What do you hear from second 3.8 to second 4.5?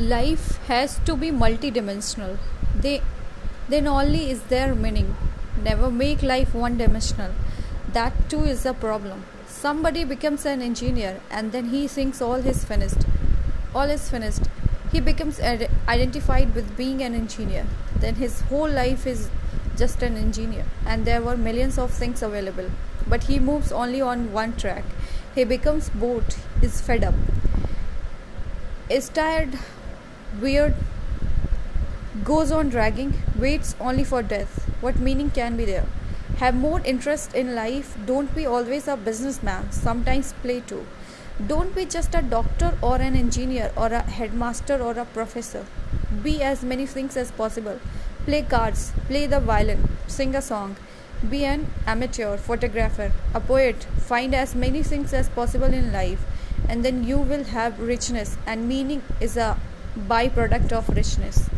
only is